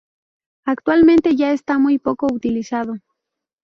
[0.65, 2.95] Actualmente ya está muy poco utilizado.